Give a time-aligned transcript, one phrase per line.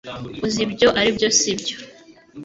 [0.45, 1.75] Uzi ibyo aribyo sibyo